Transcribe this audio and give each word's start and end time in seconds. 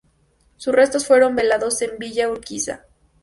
Sus 0.55 0.73
restos 0.73 1.05
fueron 1.05 1.35
velados 1.35 1.79
en 1.83 1.99
Villa 1.99 2.27
Urquiza. 2.31 2.85